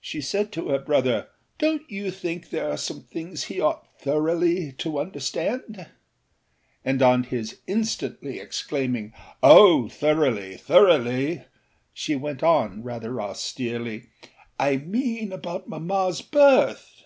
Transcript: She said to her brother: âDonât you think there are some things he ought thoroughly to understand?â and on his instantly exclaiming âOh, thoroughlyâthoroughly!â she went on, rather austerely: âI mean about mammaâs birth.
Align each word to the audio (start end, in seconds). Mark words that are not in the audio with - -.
She 0.00 0.20
said 0.20 0.50
to 0.54 0.70
her 0.70 0.80
brother: 0.80 1.28
âDonât 1.60 1.88
you 1.88 2.10
think 2.10 2.50
there 2.50 2.68
are 2.68 2.76
some 2.76 3.04
things 3.04 3.44
he 3.44 3.60
ought 3.60 3.86
thoroughly 3.96 4.72
to 4.78 4.98
understand?â 4.98 5.88
and 6.84 7.00
on 7.00 7.22
his 7.22 7.60
instantly 7.68 8.40
exclaiming 8.40 9.12
âOh, 9.40 9.84
thoroughlyâthoroughly!â 9.88 11.46
she 11.92 12.16
went 12.16 12.42
on, 12.42 12.82
rather 12.82 13.20
austerely: 13.22 14.06
âI 14.58 14.84
mean 14.84 15.32
about 15.32 15.70
mammaâs 15.70 16.28
birth. 16.28 17.04